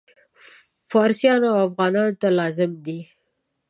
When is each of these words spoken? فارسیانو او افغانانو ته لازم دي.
فارسیانو 0.89 1.47
او 1.53 1.57
افغانانو 1.67 2.13
ته 2.21 2.27
لازم 2.39 2.71
دي. 2.85 2.99